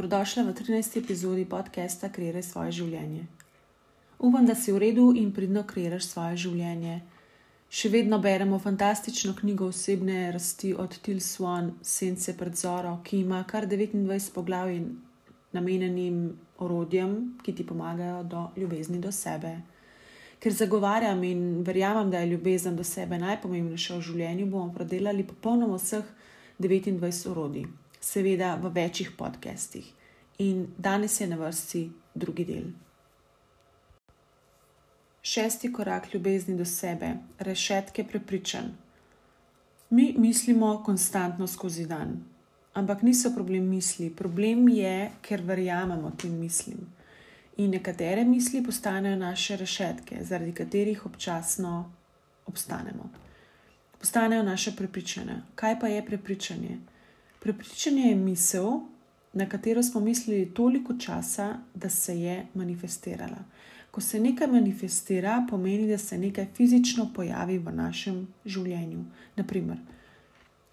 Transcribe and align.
dobrodošla 0.00 0.42
v 0.42 0.52
13. 0.56 0.96
epizodi 1.04 1.44
podcasta 1.44 2.08
Kreiraj 2.08 2.42
svoje 2.42 2.72
življenje. 2.72 3.26
Upam, 4.16 4.46
da 4.48 4.54
si 4.56 4.72
v 4.72 4.78
redu 4.80 5.10
in 5.12 5.28
pridno 5.28 5.60
kreiraš 5.68 6.06
svoje 6.08 6.38
življenje. 6.40 6.94
Še 7.68 7.90
vedno 7.92 8.16
beremo 8.16 8.56
fantastično 8.56 9.34
knjigo 9.36 9.68
osebne 9.68 10.30
rasti 10.32 10.70
od 10.72 10.96
Till 11.04 11.20
Swan, 11.20 11.74
Sence 11.84 12.32
pred 12.32 12.56
Zoro, 12.56 12.94
ki 13.04 13.20
ima 13.26 13.42
kar 13.44 13.66
29 13.68 14.30
poglavij 14.32 14.80
namenjenim 15.52 16.32
orodjem, 16.64 17.36
ki 17.44 17.52
ti 17.60 17.68
pomagajo 17.68 18.24
do 18.24 18.46
ljubezni 18.56 19.02
do 19.04 19.12
sebe. 19.12 19.52
Ker 20.40 20.56
zagovarjam 20.56 21.20
in 21.28 21.44
verjamem, 21.60 22.08
da 22.08 22.24
je 22.24 22.32
ljubezen 22.32 22.72
do 22.72 22.88
sebe 22.88 23.20
najpomembnejša 23.20 24.00
v 24.00 24.08
življenju, 24.08 24.48
bomo 24.48 24.72
predelali 24.72 25.28
popolnoma 25.28 25.76
vseh 25.76 26.08
29 26.56 27.28
orodij 27.34 27.68
seveda 28.00 28.54
v 28.54 28.68
večjih 28.74 29.10
podcestih. 29.18 29.92
In 30.38 30.66
danes 30.78 31.20
je 31.20 31.26
na 31.26 31.36
vrsti 31.36 31.90
drugi 32.14 32.44
del. 32.44 32.70
Šesti 35.22 35.72
korak 35.72 36.14
ljubezni 36.14 36.56
do 36.56 36.64
sebe, 36.64 37.14
rešetke 37.38 38.04
prepričan. 38.04 38.72
Mi 39.90 40.14
mislimo 40.18 40.82
konstantno 40.84 41.46
skozi 41.46 41.86
dan, 41.86 42.24
ampak 42.72 43.02
niso 43.02 43.34
problem 43.34 43.68
misli, 43.68 44.10
problem 44.16 44.68
je, 44.68 45.10
ker 45.22 45.42
verjamemo 45.42 46.10
tem 46.10 46.38
mislim. 46.40 46.78
In 47.56 47.70
nekatere 47.70 48.24
misli 48.24 48.64
postanejo 48.64 49.16
naše 49.16 49.56
rešetke, 49.56 50.24
zaradi 50.24 50.52
katerih 50.52 51.06
občasno 51.06 51.92
obstanemo. 52.46 53.10
Postanejo 53.98 54.42
naše 54.42 54.76
prepričanje. 54.76 55.42
Kaj 55.54 55.80
pa 55.80 55.88
je 55.88 56.06
prepričanje? 56.06 56.78
Prepričanje 57.40 58.02
je 58.02 58.14
misel, 58.14 58.70
na 59.32 59.48
katero 59.48 59.82
smo 59.82 60.00
mislili 60.00 60.54
toliko 60.54 60.94
časa, 60.98 61.56
da 61.74 61.88
se 61.88 62.20
je 62.20 62.46
manifestirala. 62.54 63.38
Ko 63.90 64.00
se 64.00 64.20
nekaj 64.20 64.46
manifestira, 64.46 65.46
pomeni, 65.50 65.88
da 65.88 65.98
se 65.98 66.18
nekaj 66.18 66.46
fizično 66.54 67.08
pojavi 67.14 67.58
v 67.58 67.72
našem 67.72 68.26
življenju. 68.44 69.04
Naprimer, 69.36 69.78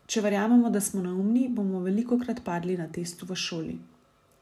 če 0.06 0.22
verjamemo, 0.22 0.70
da 0.70 0.82
smo 0.82 1.02
naumni, 1.02 1.48
bomo 1.50 1.80
veliko 1.80 2.20
krat 2.20 2.44
padli 2.44 2.78
na 2.78 2.88
testu 2.88 3.26
v 3.26 3.36
šoli. 3.36 3.78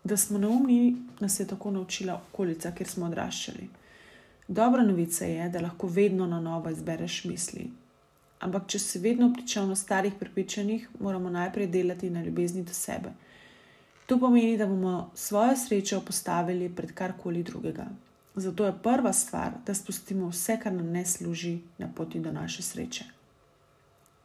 Da 0.03 0.17
smo 0.17 0.41
naumni, 0.41 0.95
nas 1.19 1.39
je 1.39 1.47
tako 1.47 1.71
naučila 1.71 2.17
okolica, 2.17 2.71
kjer 2.71 2.89
smo 2.89 3.05
odraščali. 3.05 3.69
Dobra 4.47 4.83
novica 4.83 5.25
je, 5.25 5.49
da 5.49 5.61
lahko 5.61 5.87
vedno 5.87 6.27
na 6.27 6.39
novo 6.41 6.69
izbereš 6.69 7.23
misli, 7.25 7.69
Ampak, 8.39 8.67
če 8.67 8.79
si 8.79 8.99
vedno 8.99 9.31
pričal 9.33 9.67
na 9.67 9.75
starih 9.75 10.13
prepričanjih, 10.19 10.89
moramo 10.99 11.29
najprej 11.29 11.67
delati 11.67 12.09
na 12.09 12.23
ljubezni 12.23 12.63
do 12.63 12.73
sebe. 12.73 13.13
To 14.05 14.19
pomeni, 14.19 14.57
da 14.57 14.67
bomo 14.67 15.11
svojo 15.15 15.55
srečo 15.57 16.01
postavili 16.01 16.69
pred 16.69 16.91
karkoli 16.93 17.43
drugega. 17.43 17.87
Zato 18.35 18.65
je 18.65 18.73
prva 18.83 19.13
stvar, 19.13 19.51
da 19.65 19.73
spustimo 19.73 20.27
vse, 20.29 20.59
kar 20.63 20.73
nam 20.73 20.91
ne 20.91 21.05
služi 21.05 21.59
na 21.77 21.87
poti 21.95 22.19
do 22.19 22.31
naše 22.31 22.61
sreče. 22.61 23.05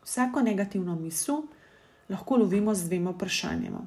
Vsako 0.05 0.43
negativno 0.43 0.97
misel 0.97 1.43
lahko 2.09 2.37
lovimo 2.37 2.75
z 2.75 2.85
dvema 2.85 3.11
vprašanjima. 3.11 3.81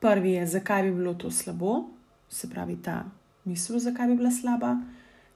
Prvi 0.00 0.30
je, 0.30 0.46
zakaj 0.46 0.82
bi 0.82 0.92
bilo 0.92 1.14
to 1.14 1.30
slabo, 1.30 1.84
se 2.28 2.50
pravi 2.50 2.76
ta 2.82 3.04
misel, 3.44 3.78
zakaj 3.78 4.06
bi 4.06 4.16
bila 4.16 4.30
slaba, 4.30 4.76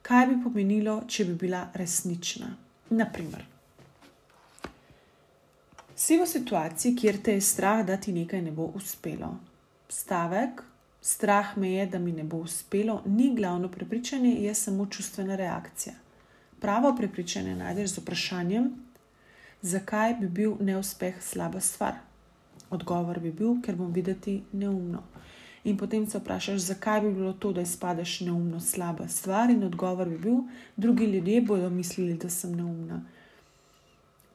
kaj 0.01 0.27
bi 0.27 0.43
pomenilo, 0.43 1.03
če 1.07 1.25
bi 1.25 1.35
bila 1.35 1.69
resnična. 1.73 2.51
Naprimer, 2.91 3.45
si 5.95 6.17
v 6.19 6.25
situaciji, 6.27 6.95
kjer 6.95 7.21
te 7.23 7.33
je 7.37 7.41
strah, 7.41 7.85
da 7.87 7.95
ti 7.97 8.11
nekaj 8.11 8.41
ne 8.41 8.51
bo 8.51 8.65
uspelo. 8.75 9.29
Stavek, 9.89 10.59
strah 11.01 11.53
me 11.57 11.71
je, 11.71 11.85
da 11.87 11.99
mi 11.99 12.11
ne 12.11 12.23
bo 12.23 12.41
uspelo, 12.43 13.01
ni 13.05 13.29
glavno 13.35 13.69
prepričanje, 13.71 14.33
je 14.43 14.55
samo 14.55 14.85
čustvena 14.85 15.35
reakcija. 15.35 15.95
Pravo 16.59 16.91
prepričanje 16.97 17.55
najdeš 17.55 17.93
z 17.93 18.03
vprašanjem, 18.03 18.67
zakaj 19.61 20.17
bi 20.19 20.27
bil 20.27 20.57
neuspeh 20.59 21.23
slaba 21.23 21.59
stvar. 21.59 21.93
Odgovor 22.69 23.19
bi 23.19 23.31
bil, 23.31 23.61
ker 23.63 23.75
bom 23.75 23.93
videti 23.93 24.41
neumno. 24.51 25.03
In 25.63 25.77
potem 25.77 26.07
se 26.09 26.17
vprašaš, 26.17 26.59
zakaj 26.61 27.01
bi 27.01 27.13
bilo 27.13 27.33
to, 27.33 27.51
da 27.53 27.61
izpadeš 27.61 28.19
neumno, 28.25 28.59
slaba 28.59 29.07
stvar, 29.07 29.49
in 29.49 29.63
odgovor 29.63 30.09
bi 30.09 30.17
bil, 30.17 30.37
drugi 30.77 31.05
ljudje 31.05 31.41
bodo 31.41 31.69
mislili, 31.69 32.17
da 32.17 32.29
sem 32.29 32.55
neumna. 32.57 33.03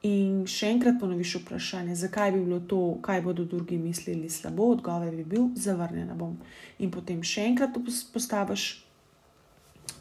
In 0.06 0.44
še 0.46 0.68
enkrat 0.70 1.00
ponoviš 1.00 1.40
vprašanje, 1.40 1.96
zakaj 1.98 2.30
bi 2.32 2.44
bilo 2.44 2.60
to, 2.60 2.78
kaj 3.02 3.24
bodo 3.24 3.44
drugi 3.44 3.78
mislili 3.78 4.30
slabo, 4.30 4.70
odgovor 4.76 5.10
bi 5.16 5.24
bil, 5.24 5.48
zavrnjena 5.56 6.14
bom. 6.14 6.36
In 6.78 6.94
potem 6.94 7.24
še 7.26 7.48
enkrat 7.50 7.74
postaviš 8.12 8.68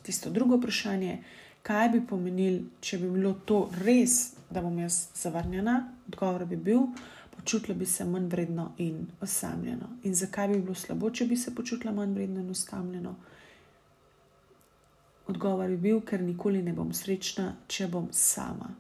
tisto 0.06 0.30
drugo 0.30 0.59
vprašanje, 0.62 1.18
kaj 1.66 1.90
bi 1.96 2.06
pomenil, 2.06 2.62
če 2.85 3.02
bi 3.02 3.09
bilo 3.09 3.34
to 3.50 3.64
res, 3.81 4.35
da 4.53 4.62
bom 4.62 4.78
jaz 4.78 5.08
zavrnjena, 5.18 5.80
odgovor 6.12 6.46
bi 6.46 6.59
bil 6.69 6.85
počutila 7.45 7.78
bi 7.78 7.85
se 7.85 8.06
manj 8.06 8.28
vredno 8.28 8.72
in 8.78 9.07
osamljeno. 9.22 9.88
In 10.03 10.16
zakaj 10.16 10.47
bi 10.47 10.61
bilo 10.61 10.75
slabo, 10.75 11.09
če 11.09 11.25
bi 11.25 11.38
se 11.38 11.51
počutila 11.56 11.94
manj 11.94 12.13
vredno 12.13 12.41
in 12.41 12.50
osamljeno? 12.50 13.16
Odgovor 15.28 15.69
je 15.69 15.78
bil, 15.78 16.01
ker 16.01 16.22
nikoli 16.22 16.63
ne 16.63 16.73
bom 16.73 16.89
srečna, 16.94 17.51
če 17.67 17.88
bom 17.88 18.07
sama. 18.11 18.72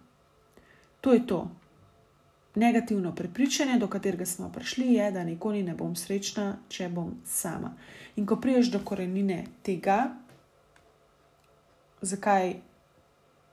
To 1.01 1.13
je 1.13 1.21
to. 1.27 1.43
Negativno 2.55 3.13
prepričanje, 3.15 3.77
do 3.79 3.87
katerega 3.87 4.25
smo 4.25 4.49
prišli, 4.49 4.93
je, 4.95 5.11
da 5.11 5.23
nikoli 5.23 5.61
ne 5.63 5.77
bom 5.77 5.93
srečna, 5.95 6.57
če 6.69 6.89
bom 6.89 7.13
sama. 7.25 7.75
In 8.15 8.25
ko 8.25 8.39
priješ 8.41 8.73
do 8.73 8.81
korenine 8.81 9.43
tega, 9.61 10.15
zakaj, 12.01 12.55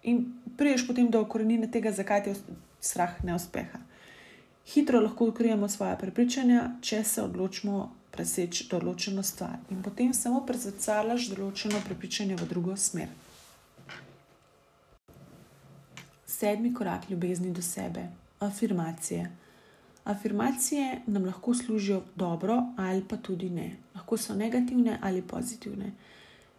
in 0.03 0.25
priješ 0.57 0.89
potem 0.89 1.13
do 1.13 1.25
korenine 1.29 1.69
tega, 1.71 1.93
zakaj 1.93 2.25
ti 2.25 2.33
je 2.33 2.61
strah 2.81 3.21
neuspeha 3.25 3.92
hitro 4.67 5.01
lahko 5.01 5.27
odkrijemo 5.27 5.69
svoje 5.69 5.99
prepričanja, 5.99 6.71
če 6.81 7.05
se 7.05 7.23
odločimo 7.23 7.91
preseči 8.13 8.69
določeno 8.71 9.23
stvar 9.25 9.59
in 9.73 9.83
potem 9.83 10.13
samo 10.15 10.43
prezrcalaš 10.47 11.31
določeno 11.33 11.81
prepričanje 11.87 12.37
v 12.37 12.49
drugo 12.49 12.77
smer. 12.77 13.09
Sedmi 16.27 16.73
korak 16.75 17.09
ljubezni 17.11 17.53
do 17.53 17.63
sebe, 17.63 18.09
afirmacije. 18.41 19.31
Afirmacije 20.05 21.03
nam 21.07 21.29
lahko 21.29 21.55
služijo 21.55 22.03
dobro 22.17 22.57
ali 22.77 23.05
pa 23.09 23.17
tudi 23.17 23.51
ne. 23.51 23.69
Lahko 23.95 24.17
so 24.19 24.35
negativne 24.35 24.99
ali 25.01 25.23
pozitivne. 25.23 25.93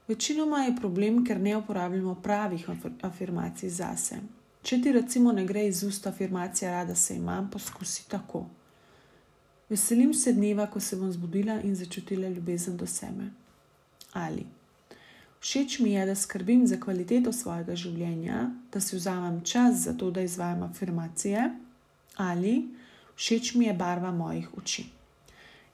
Večinoma 0.07 0.63
je 0.63 0.75
problem, 0.75 1.25
ker 1.25 1.39
ne 1.39 1.57
uporabljamo 1.57 2.15
pravih 2.23 2.69
afirmacij 3.01 3.69
zase. 3.69 4.21
Če 4.63 4.79
ti 4.81 4.91
recimo 4.95 5.31
ne 5.35 5.43
gre 5.45 5.65
iz 5.67 5.83
ust 5.83 6.07
afirmacija, 6.07 6.71
rada 6.71 6.95
se 6.95 7.17
imam, 7.17 7.49
poskusi 7.51 8.05
tako. 8.09 8.45
Veselim 9.69 10.13
se 10.13 10.31
dneva, 10.33 10.69
ko 10.71 10.79
se 10.79 10.95
bom 10.95 11.11
zbudila 11.11 11.57
in 11.67 11.75
začutila 11.75 12.29
ljubezen 12.29 12.77
do 12.77 12.87
sebe. 12.87 13.27
Ali 14.13 14.45
všeč 15.43 15.79
mi 15.79 15.93
je, 15.93 16.05
da 16.05 16.15
skrbim 16.15 16.63
za 16.67 16.79
kvaliteto 16.79 17.33
svojega 17.33 17.75
življenja, 17.75 18.45
da 18.71 18.79
si 18.79 18.95
vzamem 18.95 19.41
čas 19.43 19.83
za 19.83 19.97
to, 19.99 20.11
da 20.11 20.23
izvajam 20.23 20.63
afirmacije, 20.63 21.49
ali 22.15 22.55
všeč 23.17 23.55
mi 23.55 23.65
je 23.65 23.73
barva 23.73 24.11
mojih 24.11 24.47
oči. 24.57 24.85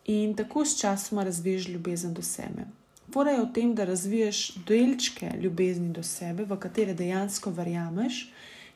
In 0.10 0.34
tako 0.34 0.66
s 0.66 0.80
časom 0.80 1.20
razviješ 1.20 1.68
ljubezen 1.70 2.14
do 2.14 2.26
sebe. 2.26 2.66
Fora 3.14 3.32
je 3.32 3.44
v 3.44 3.52
tem, 3.54 3.76
da 3.76 3.86
razviješ 3.86 4.56
delčke 4.66 5.30
ljubezni 5.42 5.94
do 5.94 6.04
sebe, 6.04 6.46
v 6.46 6.58
katere 6.58 6.94
dejansko 6.94 7.52
verjameš 7.52 8.30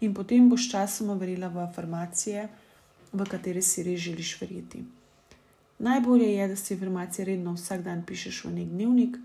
in 0.04 0.14
potem 0.14 0.50
boš 0.50 0.68
časoma 0.72 1.16
verjela 1.16 1.48
v 1.48 1.64
afirmacije, 1.64 2.48
v 3.14 3.26
katere 3.30 3.62
si 3.62 3.84
res 3.84 4.02
želiš 4.02 4.36
verjeti. 4.42 4.84
Najbolje 5.80 6.34
je, 6.34 6.48
da 6.48 6.56
si 6.56 6.76
afirmacije 6.76 7.26
redno 7.26 7.54
vsak 7.54 7.84
dan 7.84 8.04
pišeš 8.06 8.44
v 8.46 8.52
nek 8.58 8.68
dnevnik. 8.68 9.18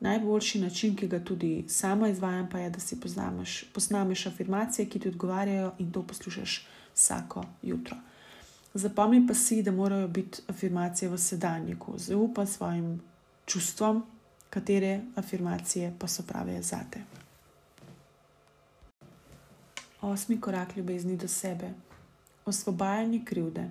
Najboljši 0.00 0.60
način, 0.60 0.96
ki 0.96 1.08
ga 1.08 1.22
tudi 1.24 1.64
sama 1.68 2.08
izvajam, 2.08 2.48
pa 2.52 2.58
je, 2.58 2.70
da 2.70 2.80
si 2.80 3.00
poznameš, 3.00 3.64
posnameš 3.72 4.26
afirmacije, 4.26 4.88
ki 4.88 5.00
ti 5.00 5.08
odgovarjajo 5.08 5.72
in 5.78 5.92
to 5.92 6.02
poslušaš 6.02 6.66
vsako 6.94 7.44
jutro. 7.62 7.96
Zapomni 8.74 9.26
pa 9.26 9.34
si, 9.34 9.62
da 9.62 9.72
morajo 9.72 10.08
biti 10.08 10.42
afirmacije 10.48 11.08
v 11.08 11.18
sedanjiku. 11.18 11.94
Zaupaj 11.96 12.46
svojim 12.46 13.00
čustvom, 13.46 14.02
katere 14.50 15.00
afirmacije 15.16 15.94
pa 15.98 16.08
so 16.08 16.22
prave 16.22 16.62
za 16.62 16.80
te 16.90 17.25
osmi 20.00 20.40
korak 20.40 20.76
ljubezni 20.76 21.16
do 21.16 21.28
sebe, 21.28 21.70
osvobajanje 22.44 23.22
krivde. 23.24 23.70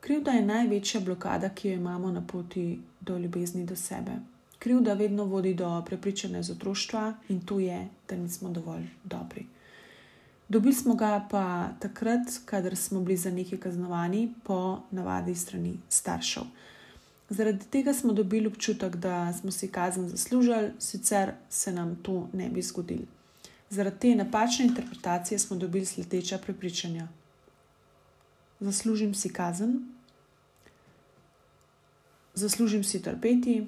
Krivda 0.00 0.30
je 0.30 0.46
največja 0.46 1.00
blokada, 1.00 1.48
ki 1.48 1.68
jo 1.68 1.74
imamo 1.74 2.10
na 2.12 2.26
poti 2.26 2.80
do 3.00 3.18
ljubezni 3.18 3.64
do 3.66 3.76
sebe. 3.76 4.12
Krivda 4.58 4.94
vedno 4.94 5.24
vodi 5.24 5.54
do 5.54 5.82
prepričanja 5.86 6.38
iz 6.38 6.50
otroštva 6.50 7.14
in 7.28 7.40
to 7.40 7.58
je, 7.60 7.88
da 8.08 8.16
nismo 8.16 8.50
dovolj 8.50 8.86
dobri. 9.04 9.46
Dobili 10.48 10.74
smo 10.74 10.94
ga 10.94 11.26
pa 11.30 11.68
takrat, 11.80 12.28
kadar 12.44 12.76
smo 12.76 13.00
bili 13.00 13.16
za 13.16 13.30
nekaj 13.30 13.58
kaznovani 13.58 14.34
po 14.44 14.80
navadi 14.90 15.34
strani 15.34 15.78
staršev. 15.88 16.42
Zaradi 17.28 17.64
tega 17.70 17.94
smo 17.94 18.12
dobili 18.12 18.46
občutek, 18.46 18.96
da 18.96 19.32
smo 19.32 19.50
si 19.50 19.68
kazen 19.68 20.08
zaslužili, 20.08 20.72
sicer 20.78 21.32
se 21.48 21.72
nam 21.72 21.96
to 22.02 22.28
ne 22.32 22.48
bi 22.48 22.62
zgodilo. 22.62 23.06
Zaradi 23.74 23.98
te 23.98 24.14
napačne 24.14 24.64
interpretacije 24.66 25.38
smo 25.38 25.56
dobili 25.56 25.86
sledeča 25.86 26.38
prepričanja. 26.38 27.08
Zaslužim 28.60 29.14
si 29.14 29.32
kazen, 29.32 29.80
zaslužim 32.34 32.84
si 32.84 33.02
trpeti, 33.02 33.66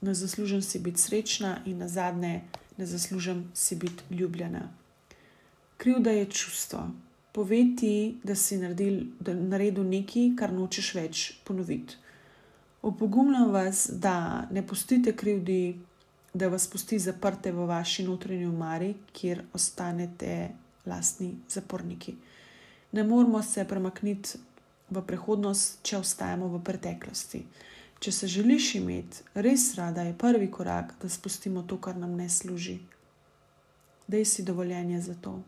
ne 0.00 0.14
zaslužim 0.14 0.62
si 0.62 0.78
biti 0.78 1.00
srečna 1.00 1.58
in 1.66 1.78
na 1.78 1.88
zadnje 1.88 2.40
ne 2.78 2.86
zaslužim 2.86 3.50
si 3.54 3.76
biti 3.76 4.14
ljubljena. 4.14 4.68
Krivda 5.76 6.10
je 6.10 6.30
čustvo. 6.30 6.90
Poveti, 7.32 8.16
da 8.22 8.34
si 8.34 8.56
naredil, 8.56 9.00
da 9.20 9.34
naredil 9.34 9.84
nekaj, 9.84 10.36
kar 10.38 10.52
nočeš 10.52 10.94
več 10.94 11.32
ponoviti. 11.44 11.96
Opogumljam 12.82 13.50
vas, 13.50 13.90
da 13.92 14.46
ne 14.50 14.66
pustite 14.66 15.16
krivdi, 15.16 15.78
da 16.34 16.48
vas 16.48 16.66
pusti 16.66 16.98
zaprte 16.98 17.52
v 17.52 17.66
vaši 17.66 18.04
notranji 18.04 18.46
umari, 18.46 18.94
kjer 19.12 19.42
ostanete 19.52 20.50
lastni 20.86 21.34
zaporniki. 21.48 22.14
Ne 22.92 23.04
moramo 23.04 23.42
se 23.42 23.64
premakniti 23.68 24.38
v 24.90 25.02
prihodnost, 25.06 25.78
če 25.82 25.98
ostajamo 25.98 26.48
v 26.48 26.62
preteklosti. 26.64 27.44
Če 28.02 28.12
se 28.12 28.26
želiš 28.26 28.74
imeti 28.74 29.22
res 29.34 29.74
rada, 29.78 30.02
je 30.02 30.16
prvi 30.18 30.50
korak, 30.50 30.94
da 31.02 31.08
spustimo 31.08 31.62
to, 31.62 31.78
kar 31.80 31.96
nam 31.96 32.16
ne 32.16 32.28
služi. 32.28 32.80
Dej 34.06 34.24
si 34.24 34.42
dovoljenje 34.42 35.00
za 35.00 35.14
to. 35.14 35.38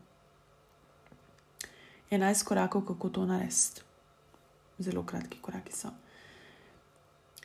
11 2.10 2.44
korakov, 2.44 2.84
kako 2.86 3.08
to 3.08 3.26
narediti. 3.26 3.82
Zelo 4.78 5.02
kratki 5.02 5.38
koraki 5.42 5.72
so. 5.72 5.90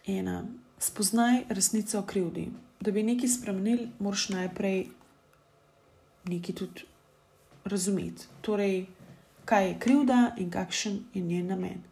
Ena, 0.08 0.44
spoznaj 0.80 1.44
resnico 1.50 2.00
o 2.00 2.06
krivdi. 2.06 2.50
Da 2.80 2.92
bi 2.92 3.04
nekaj 3.04 3.30
spremenil, 3.30 3.88
moraš 4.00 4.30
najprej 4.30 4.88
nekaj 6.30 6.56
tudi 6.56 6.86
razumeti. 7.66 8.28
Torej, 8.42 8.86
kaj 9.46 9.68
je 9.68 9.80
krivda 9.80 10.36
in 10.38 10.52
kakšen 10.52 11.00
je 11.14 11.22
njen 11.22 11.48
namen. 11.48 11.84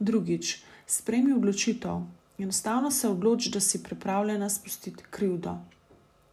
Drugič, 0.00 0.62
spremi 0.86 1.32
odločitev. 1.32 2.00
Enostavno 2.38 2.90
se 2.90 3.08
odloči, 3.08 3.50
da 3.50 3.60
si 3.60 3.82
pripravljena 3.82 4.48
spustiti 4.50 5.04
krivdo. 5.10 5.58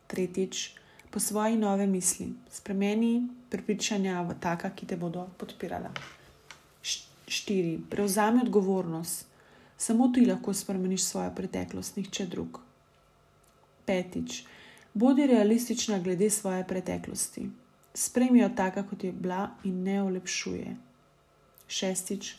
Tretjič, 0.07 0.71
po 1.09 1.19
svoji 1.19 1.57
nove 1.57 1.87
misli, 1.87 2.33
spremeni 2.51 3.27
prepričanja 3.49 4.21
v 4.21 4.39
taka, 4.39 4.69
ki 4.69 4.85
te 4.85 4.97
bodo 4.97 5.27
podpirala. 5.37 5.91
Štiri, 7.27 7.79
prevzami 7.89 8.41
odgovornost. 8.45 9.25
Samo 9.77 10.07
ti 10.07 10.25
lahko 10.25 10.53
spremeniš 10.53 11.03
svojo 11.03 11.35
preteklost, 11.35 11.97
nihče 11.97 12.25
drug. 12.25 12.68
Petič, 13.89 14.43
bodi 14.93 15.25
realistična 15.27 15.97
glede 15.99 16.29
svoje 16.29 16.67
preteklosti. 16.67 17.47
Spremi 17.93 18.39
jo 18.39 18.49
taka, 18.55 18.83
kot 18.85 19.03
je 19.03 19.11
bila 19.11 19.47
in 19.63 19.83
ne 19.83 20.03
olepšuje. 20.03 20.75
Šestič, 21.67 22.35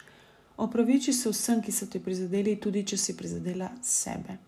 opraviči 0.56 1.12
se 1.12 1.32
vsem, 1.32 1.62
ki 1.62 1.74
so 1.74 1.88
te 1.90 1.98
prizadeli, 1.98 2.54
tudi 2.56 2.84
če 2.86 2.96
si 2.96 3.16
prizadela 3.18 3.72
sebe. 3.82 4.38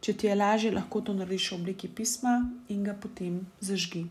Če 0.00 0.14
ti 0.14 0.28
je 0.30 0.36
lažje, 0.38 0.70
lahko 0.70 1.00
to 1.02 1.14
narediš 1.18 1.50
v 1.50 1.58
obliki 1.58 1.90
pisma 1.90 2.36
in 2.70 2.84
ga 2.86 2.94
potem 2.94 3.40
zažgi. 3.60 4.04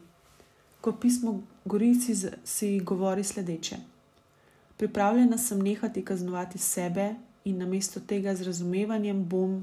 Ko 0.84 0.92
pismo 1.00 1.38
gori, 1.66 1.94
si, 1.96 2.18
si 2.44 2.80
govori 2.84 3.24
sledeče: 3.24 3.80
Pripravljena 4.78 5.38
sem 5.38 5.62
nehati 5.64 6.04
kaznovati 6.04 6.60
sebe 6.60 7.14
in 7.46 7.64
namesto 7.64 8.00
tega 8.00 8.36
z 8.36 8.50
razumevanjem 8.50 9.24
bom 9.24 9.62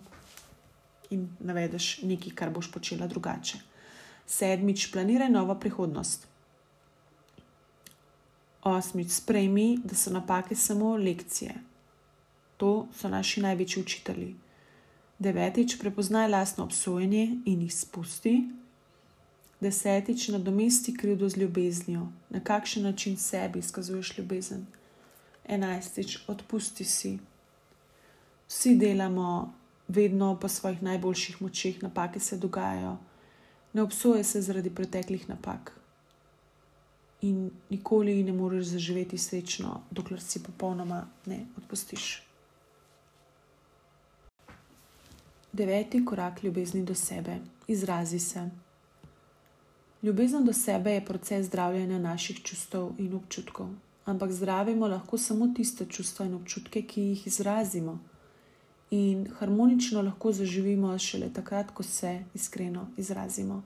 in 1.13 1.29
navedeš 1.41 2.03
nekaj, 2.03 2.35
kar 2.35 2.51
boš 2.51 2.71
počela 2.73 3.07
drugače. 3.07 3.59
Sedmič, 4.27 4.91
planiraj 4.93 5.31
novo 5.31 5.55
prihodnost. 5.61 6.27
Osmič, 8.63 9.11
sprejmi, 9.11 9.79
da 9.85 9.95
so 9.95 10.11
napake 10.11 10.57
samo 10.57 10.97
lekcije. 10.97 11.55
To 12.57 12.87
so 12.95 13.09
naši 13.09 13.43
največji 13.43 13.83
učitelji. 13.83 14.35
Devetič, 15.19 15.79
prepoznaj 15.79 16.29
lastno 16.29 16.65
obsojenje 16.65 17.43
in 17.45 17.63
jih 17.63 17.75
spusti. 17.75 18.37
Desetič, 19.61 20.29
nadomesti 20.29 20.95
krivdo 20.97 21.29
z 21.29 21.37
ljubeznijo, 21.37 22.07
na 22.31 22.41
kakšen 22.41 22.83
način 22.83 23.17
sebi 23.17 23.59
izkazuješ 23.59 24.19
ljubezen. 24.19 24.67
Enajstič, 25.49 26.19
odpusti 26.27 26.85
si. 26.85 27.19
Vsi 28.49 28.77
delamo 28.77 29.55
vedno 29.93 30.37
po 30.41 30.49
svojih 30.49 30.83
najboljših 30.83 31.43
močeh, 31.43 31.83
napake 31.83 32.21
se 32.21 32.37
dogajajo. 32.37 32.97
Ne 33.73 33.83
obsoje 33.83 34.25
se 34.25 34.41
zaradi 34.41 34.71
preteklih 34.75 35.29
napak. 35.29 35.73
In 37.23 37.51
nikoli 37.71 38.23
ne 38.25 38.33
moreš 38.33 38.65
zaživeti 38.75 39.19
srečno, 39.19 39.81
dokler 39.91 40.21
si 40.21 40.43
popolnoma 40.43 41.07
ne 41.27 41.47
odpustiš. 41.57 42.23
Deveti 45.53 46.05
korak 46.05 46.43
ljubezni 46.43 46.85
do 46.85 46.95
sebe. 46.95 47.39
Izrazi 47.69 48.19
se. 48.19 48.51
Ljubezen 50.03 50.45
do 50.45 50.53
sebe 50.53 50.91
je 50.91 51.05
proces 51.05 51.47
zdravljenja 51.47 51.99
naših 51.99 52.43
čustev 52.43 52.91
in 52.99 53.15
občutkov, 53.15 53.69
ampak 54.05 54.33
zdravimo 54.33 54.87
lahko 54.87 55.19
samo 55.19 55.47
tiste 55.57 55.87
čustva 55.87 56.27
in 56.27 56.35
občutke, 56.35 56.83
ki 56.83 57.03
jih 57.03 57.27
izrazimo. 57.27 57.99
In 58.93 59.27
harmonično 59.39 60.03
lahko 60.03 60.33
zaživimo 60.37 60.93
šele 60.99 61.31
takrat, 61.33 61.71
ko 61.73 61.83
se 61.83 62.25
iskreno 62.35 62.87
izrazimo. 62.97 63.63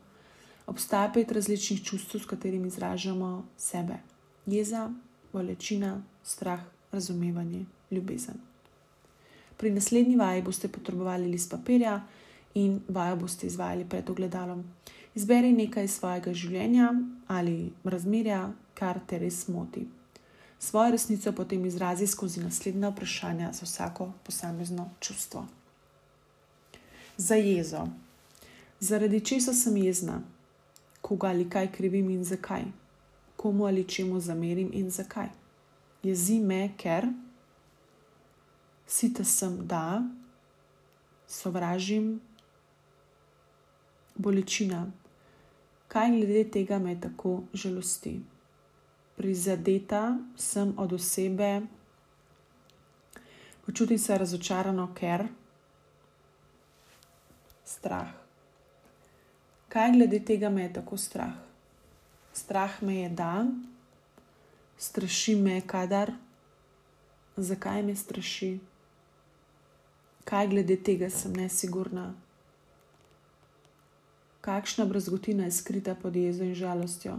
Obstaja 0.66 1.10
pet 1.14 1.32
različnih 1.32 1.82
čustev, 1.84 2.20
s 2.20 2.26
katerimi 2.26 2.68
izražamo 2.68 3.44
sebe: 3.58 3.96
jeza, 4.46 4.90
bolečina, 5.32 6.02
strah, 6.24 6.60
razumevanje, 6.92 7.64
ljubezen. 7.90 8.38
Pri 9.56 9.70
naslednji 9.70 10.16
vaji 10.16 10.42
boste 10.42 10.68
potrebovali 10.68 11.28
list 11.28 11.50
papirja 11.50 12.00
in 12.54 12.80
vajo 12.88 13.16
boste 13.16 13.46
izvajali 13.46 13.84
pred 13.88 14.10
ogledalom. 14.10 14.64
Izberi 15.14 15.52
nekaj 15.52 15.84
iz 15.84 15.98
svojega 15.98 16.32
življenja 16.34 16.92
ali 17.26 17.72
razmerja, 17.84 18.52
kar 18.74 19.00
te 19.06 19.18
res 19.18 19.48
moti. 19.48 19.86
Svojo 20.58 20.90
resnico 20.90 21.32
potem 21.32 21.66
izrazi 21.66 22.06
skozi 22.06 22.40
naslednja 22.40 22.88
vprašanja 22.88 23.52
za 23.52 23.64
vsako 23.64 24.12
posamezno 24.22 24.90
čustvo. 25.00 25.46
Za 27.16 27.34
jezo. 27.34 27.86
Zaradi 28.80 29.20
česa 29.20 29.52
sem 29.54 29.76
jezna? 29.76 30.20
Koga 31.00 31.28
ali 31.28 31.50
kaj 31.50 31.72
krivim 31.72 32.10
in 32.10 32.24
zakaj? 32.24 32.62
Komu 33.36 33.66
ali 33.66 33.84
čemu 33.88 34.20
zamerim 34.20 34.70
in 34.72 34.90
zakaj? 34.90 35.28
Jezi 36.02 36.38
me, 36.40 36.70
ker 36.76 37.06
sita 38.86 39.24
sem, 39.24 39.66
da 39.66 40.02
sovražim 41.28 42.20
bolečina. 44.14 44.92
Kaj 45.88 46.10
glede 46.10 46.44
tega 46.50 46.78
me 46.78 47.00
tako 47.00 47.42
žalosti? 47.54 48.20
Prizadeta 49.16 50.18
sem 50.36 50.74
od 50.76 50.92
osebe, 50.92 51.62
počutim 53.66 53.98
se 53.98 54.18
razočarano, 54.18 54.90
ker 54.94 55.24
strah. 57.64 58.12
Kaj 59.68 59.92
glede 59.92 60.20
tega 60.24 60.50
me 60.50 60.62
je 60.62 60.72
tako 60.72 60.96
strah? 60.96 61.34
Strah 62.32 62.82
me 62.82 62.94
je, 62.94 63.08
da 63.08 63.46
straši 64.78 65.34
me, 65.34 65.60
kadar, 65.66 66.12
zakaj 67.36 67.82
me 67.82 67.96
straši 67.96 68.58
kaj 70.26 70.48
glede 70.48 70.76
tega 70.76 71.06
sem 71.10 71.32
nesigurna. 71.32 72.14
Kakšna 74.40 74.84
brazgotina 74.84 75.44
je 75.44 75.52
skrita 75.52 75.94
pod 75.94 76.16
jezo 76.16 76.44
in 76.44 76.54
žalostjo? 76.54 77.18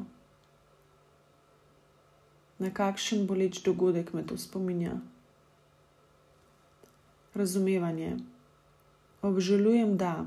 Na 2.59 2.73
kakšen 2.73 3.27
boleč 3.27 3.61
dogodek 3.63 4.13
me 4.13 4.25
to 4.25 4.37
spominja? 4.37 4.97
Razumevanje. 7.35 8.17
Obžalujem, 9.21 9.97
da. 9.97 10.25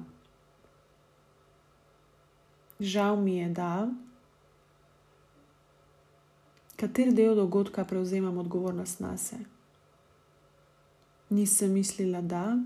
Žal 2.80 3.16
mi 3.16 3.36
je, 3.36 3.48
da. 3.48 3.90
Kateri 6.76 7.12
del 7.12 7.34
dogodka 7.34 7.84
prevzemam 7.84 8.38
odgovornost 8.38 9.00
na 9.00 9.16
sebe? 9.16 9.60
nisem 11.30 11.72
mislila, 11.72 12.20
da 12.20 12.58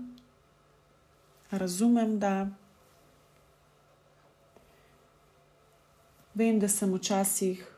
razumem, 1.51 2.19
da 2.19 2.49
vem, 6.33 6.59
da 6.59 6.67
sem 6.67 6.93
včasih 6.93 7.74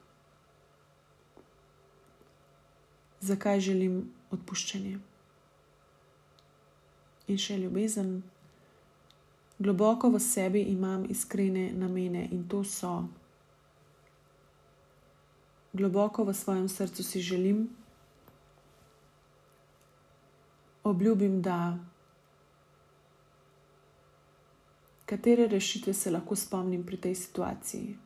zakaj 3.28 3.60
želim 3.70 4.00
odpuščanje. 4.32 4.98
In 7.28 7.40
še 7.44 7.58
ljubezen. 7.60 8.12
Globoko 9.60 10.12
v 10.14 10.20
sebi 10.22 10.62
imam 10.72 11.08
iskrene 11.10 11.72
namene 11.74 12.28
in 12.32 12.46
to 12.48 12.62
so. 12.64 12.94
Globoko 15.74 16.24
v 16.24 16.34
svojem 16.34 16.70
srcu 16.70 17.04
si 17.04 17.22
želim, 17.22 17.68
obljubim, 20.84 21.42
da 21.42 21.78
katere 25.06 25.48
rešitve 25.48 25.94
se 25.94 26.12
lahko 26.12 26.36
spomnim 26.36 26.86
pri 26.86 26.98
tej 26.98 27.16
situaciji. 27.16 27.98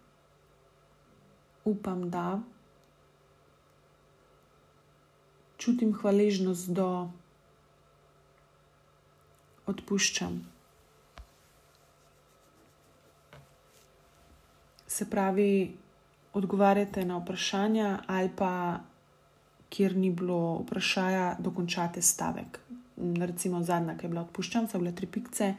Upam, 1.65 2.09
da 2.09 2.41
čutim 5.61 5.93
hvaležnost 5.93 6.71
do 6.73 6.87
odpuščam. 9.69 10.39
Se 14.87 15.07
pravi, 15.09 15.51
odgovarjate 16.33 17.05
na 17.05 17.19
vprašanja, 17.21 17.91
ali 18.07 18.31
pa, 18.35 18.81
kjer 19.71 19.95
ni 19.95 20.09
bilo 20.11 20.41
vprašanja, 20.65 21.35
dokončate 21.39 22.01
stavek. 22.01 22.59
Recimo 23.21 23.63
zadnja, 23.63 23.95
ki 23.97 24.05
je 24.05 24.11
bila 24.11 24.25
odpuščena, 24.25 24.67
so 24.67 24.81
bile 24.81 24.95
tri 24.97 25.07
pikce, 25.07 25.53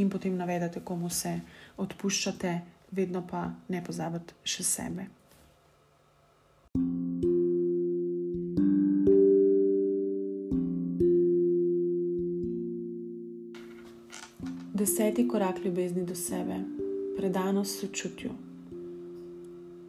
in 0.00 0.10
potem 0.10 0.36
navedete, 0.36 0.82
komu 0.84 1.10
se 1.10 1.38
odpuščate, 1.80 2.60
vedno 2.92 3.22
pa 3.28 3.50
ne 3.68 3.84
pozabite 3.84 4.34
še 4.44 4.64
sebe. 4.66 5.08
Deseti 14.82 15.28
korak 15.28 15.64
ljubezni 15.64 16.04
do 16.04 16.14
sebe, 16.14 16.54
predanost 17.16 17.80
sočutju. 17.80 18.30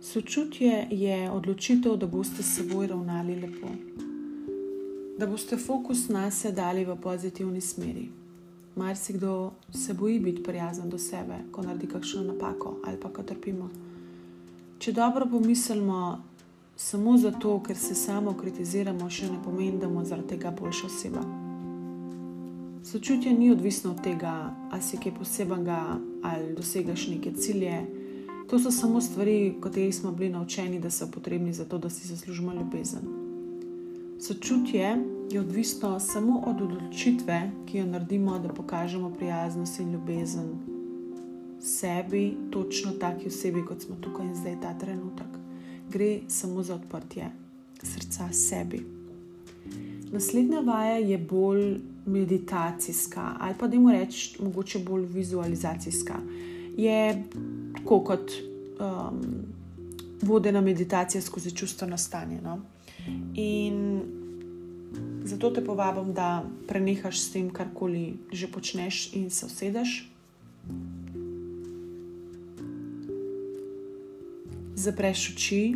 Sočutje 0.02 0.88
je 0.92 1.32
odločitev, 1.32 1.96
da 1.96 2.08
boste 2.08 2.44
s 2.44 2.56
seboj 2.56 2.88
ravnali 2.88 3.36
lepo, 3.36 3.72
da 5.18 5.28
boste 5.28 5.58
fokus 5.58 6.10
na 6.10 6.32
sebe 6.32 6.56
dali 6.56 6.86
v 6.86 6.96
pozitivni 7.02 7.62
smeri. 7.62 8.10
Marsikdo 8.76 9.52
se 9.74 9.94
boji 9.94 10.20
biti 10.20 10.44
prijazen 10.44 10.90
do 10.90 10.98
sebe, 10.98 11.40
ko 11.52 11.62
naredi 11.62 11.88
kakšno 11.88 12.24
napako 12.24 12.76
ali 12.86 13.00
pa 13.02 13.10
ko 13.10 13.24
trpimo. 13.24 13.70
Če 14.80 14.92
dobro 14.92 15.26
pomislimo, 15.26 16.22
samo 16.76 17.18
zato, 17.18 17.64
ker 17.66 17.78
se 17.78 17.96
samo 17.96 18.38
kritiziramo, 18.38 19.10
še 19.10 19.32
ne 19.32 19.42
pomeni, 19.46 19.80
da 19.80 19.88
bomo 19.88 20.06
zaradi 20.06 20.36
tega 20.36 20.52
boljša 20.52 20.86
oseba. 20.86 21.53
Sočutje 22.84 23.34
ni 23.34 23.52
odvisno 23.52 23.92
od 23.92 24.04
tega, 24.04 24.56
ali 24.72 24.82
si 24.82 24.98
kaj 24.98 25.14
posebnega 25.16 26.00
ali 26.24 26.56
dosegaš 26.56 27.08
neke 27.08 27.32
cilje. 27.34 27.86
To 28.50 28.60
so 28.60 28.72
samo 28.72 29.02
stvari, 29.02 29.56
katerih 29.62 29.96
smo 29.96 30.12
bili 30.12 30.30
naučeni, 30.30 30.80
da 30.80 30.90
so 30.90 31.08
potrebni 31.12 31.54
za 31.54 31.66
to, 31.66 31.78
da 31.78 31.90
si 31.90 32.08
zaslužimo 32.08 32.54
ljubezen. 32.54 33.02
Sočutje 34.20 34.98
je 35.32 35.40
odvisno 35.40 36.00
samo 36.00 36.44
od 36.48 36.62
odločitve, 36.62 37.52
ki 37.66 37.78
jo 37.78 37.86
naredimo, 37.86 38.40
da 38.40 38.54
pokažemo 38.54 39.10
prijaznost 39.10 39.80
in 39.80 39.92
ljubezen 39.92 40.50
sebi, 41.60 42.38
točno 42.52 42.92
taki 42.92 43.28
osebi, 43.28 43.66
kot 43.66 43.82
smo 43.82 43.96
tukaj 43.96 44.26
in 44.26 44.36
zdaj, 44.36 44.62
ta 44.62 44.78
trenutek. 44.80 45.28
Gre 45.90 46.20
samo 46.28 46.64
za 46.64 46.76
odprtje 46.76 47.32
srca 47.84 48.34
sebi. 48.34 49.03
Naslednja 50.14 50.60
vaja 50.60 50.98
je 50.98 51.18
bolj 51.18 51.80
meditacijska, 52.06 53.36
ali 53.40 53.56
pa 53.60 53.68
da 53.68 53.76
jim 53.76 53.90
rečem, 53.90 54.46
mogoče 54.46 54.80
bolj 54.80 55.06
vizualizacijska. 55.06 56.14
Je 56.78 57.24
tako 57.74 58.00
kot 58.00 58.32
um, 58.32 59.22
vodena 60.22 60.62
meditacija 60.62 61.22
skozi 61.22 61.56
čustveno 61.56 61.98
stanje. 61.98 62.42
No? 62.42 62.60
In 63.36 64.02
zato 65.24 65.50
te 65.50 65.66
povabim, 65.66 66.14
da 66.14 66.44
prenehaš 66.68 67.20
s 67.20 67.32
tem, 67.32 67.50
karkoli 67.50 68.14
že 68.32 68.48
počneš, 68.48 69.14
in 69.14 69.30
se 69.30 69.46
usedeš. 69.46 70.10
Zapreš 74.76 75.30
oči 75.34 75.76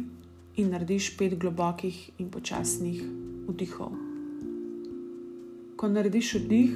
in 0.56 0.70
narediš 0.70 1.18
pet 1.18 1.40
globokih 1.40 2.10
in 2.18 2.30
počasnih 2.30 3.02
vdihov. 3.48 4.07
Ko 5.78 5.88
narediš 5.88 6.34
vdih, 6.34 6.72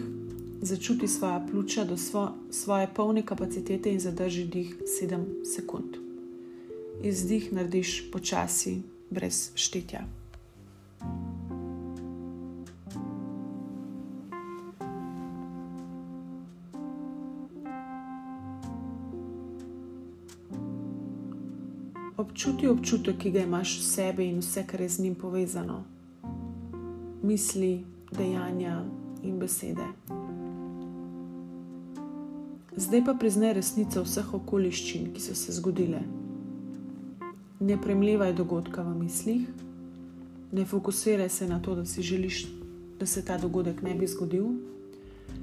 začuti 0.61 1.07
svoja 1.07 1.45
pljuča 1.51 1.83
do 1.83 1.97
svo, 1.97 2.31
svoje 2.51 2.87
polne 2.95 3.25
kapacitete 3.25 3.93
in 3.93 3.99
zadrži 3.99 4.43
dih 4.45 4.75
7 5.01 5.45
sekund. 5.55 5.97
Izdih 7.03 7.53
narediš 7.53 8.11
počasi, 8.11 8.81
brez 9.09 9.51
štetja. 9.55 10.05
Občuti 22.17 22.67
občutek, 22.67 23.17
ki 23.17 23.31
ga 23.31 23.47
imaš 23.49 23.79
v 23.79 23.83
sebi 23.83 24.29
in 24.29 24.45
vse, 24.45 24.61
kar 24.67 24.81
je 24.81 24.89
z 24.89 24.99
njim 24.99 25.15
povezano, 25.15 25.83
misli, 27.23 27.81
dejanja 28.11 28.83
in 29.23 29.39
besede. 29.39 29.87
Zdaj 32.75 33.05
pa 33.05 33.13
priznaj 33.13 33.53
resnico 33.53 34.03
vseh 34.03 34.33
okoliščin, 34.33 35.11
ki 35.13 35.21
so 35.21 35.35
se 35.35 35.53
zgodile. 35.53 36.01
Ne 37.59 37.77
premljevaj 37.81 38.33
dogodka 38.33 38.83
v 38.83 38.95
mislih, 39.03 39.47
ne 40.51 40.65
fokusiraj 40.65 41.29
se 41.29 41.47
na 41.47 41.59
to, 41.59 41.75
da 41.75 41.85
si 41.85 42.01
želiš, 42.01 42.45
da 42.99 43.05
se 43.05 43.25
ta 43.25 43.37
dogodek 43.37 43.81
ne 43.81 43.95
bi 43.95 44.07
zgodil, 44.07 44.47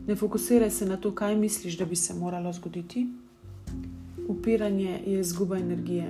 ne 0.06 0.16
fokusiraj 0.16 0.70
se 0.70 0.86
na 0.86 0.96
to, 0.96 1.14
kaj 1.14 1.36
misliš, 1.36 1.78
da 1.78 1.84
bi 1.84 1.96
se 1.96 2.14
moralo 2.14 2.52
zgoditi. 2.52 3.06
Upiranje 4.28 5.00
je 5.06 5.20
izguba 5.20 5.58
energije. 5.58 6.08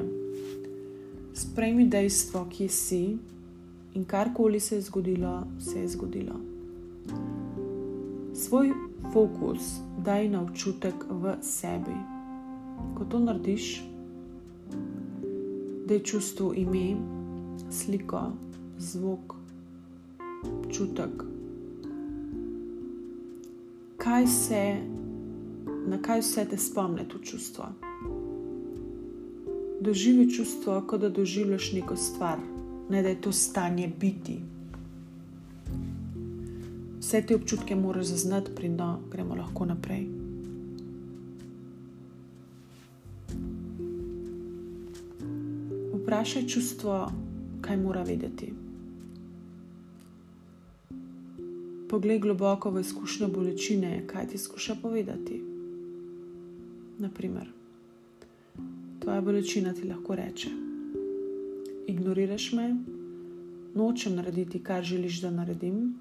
Sprejmi 1.34 1.86
dejstvo, 1.86 2.46
ki 2.50 2.68
si 2.68 3.18
in 3.94 4.04
karkoli 4.04 4.60
se 4.60 4.76
je 4.76 4.82
zgodilo, 4.82 5.42
se 5.60 5.80
je 5.80 5.88
zgodilo. 5.88 6.47
Svoj 8.38 8.70
fokus 9.12 9.82
daj 10.04 10.28
na 10.28 10.42
občutek 10.42 10.94
v 11.10 11.42
sebi. 11.42 11.96
Ko 12.94 13.04
to 13.04 13.18
narediš, 13.18 13.82
da 15.86 15.94
je 15.94 16.04
čustvo 16.06 16.52
ime, 16.54 16.94
sliko, 17.70 18.20
zvok, 18.78 19.34
občutek. 20.58 21.24
Kaj 23.98 24.26
se, 24.26 24.62
na 25.86 25.98
kaj 26.02 26.22
vse 26.22 26.44
te 26.50 26.58
spomne 26.58 27.08
to 27.08 27.18
čustvo? 27.18 27.66
Doživi 29.80 30.30
čustvo, 30.30 30.78
kot 30.86 31.00
da 31.00 31.10
doživljaš 31.10 31.72
neko 31.72 31.96
stvar, 31.96 32.38
ne 32.90 33.02
da 33.02 33.08
je 33.08 33.20
to 33.20 33.32
stanje 33.32 33.90
biti 34.00 34.38
vse 37.08 37.22
te 37.26 37.34
občutke 37.34 37.76
moraš 37.76 38.06
zaznati, 38.06 38.50
prida 38.56 38.98
gremo 39.10 39.34
lahko 39.34 39.64
naprej. 39.64 40.02
Vprašaj 45.94 46.44
čustvo, 46.46 47.08
kaj 47.64 47.76
mora 47.80 48.02
vedeti. 48.02 48.52
Poglej 51.88 52.18
globoko 52.18 52.70
v 52.70 52.84
izkušnjo 52.84 53.32
bolečine, 53.32 54.04
kaj 54.06 54.28
ti 54.28 54.38
skuša 54.38 54.76
povedati. 54.82 55.40
Naprimer, 56.98 57.48
tvoja 59.00 59.20
bolečina 59.20 59.72
ti 59.72 59.88
lahko 59.88 60.14
reče: 60.14 60.50
Ignoriraš 61.86 62.52
me, 62.52 62.74
nočem 63.74 64.14
narediti, 64.14 64.60
kar 64.62 64.84
želiš, 64.84 65.22
da 65.22 65.30
naredim, 65.30 65.94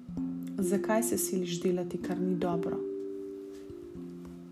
zakaj 0.58 1.02
se 1.02 1.18
siliš 1.18 1.60
delati, 1.60 1.98
kar 2.02 2.20
ni 2.20 2.36
dobro. 2.36 2.78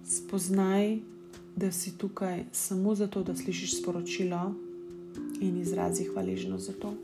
Spoznaj, 0.05 0.99
da 1.57 1.73
si 1.73 1.99
tukaj 1.99 2.45
samo 2.53 2.95
zato, 2.95 3.23
da 3.23 3.37
slišiš 3.37 3.81
sporočilo 3.83 4.55
in 5.41 5.61
izrazi 5.61 6.05
hvaležnost 6.05 6.67
za 6.67 6.73
to. 6.73 6.95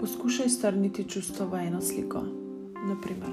Poskušaj 0.00 0.48
strniti 0.48 1.08
čustvo 1.08 1.46
v 1.46 1.54
eno 1.66 1.80
sliko. 1.80 2.22
Naprimer, 2.88 3.30